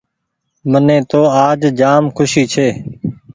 مني 0.71 0.97
تو 1.09 1.21
آج 1.47 1.59
جآم 1.79 2.03
کوسي 2.15 2.43
ڇي۔ 2.53 2.67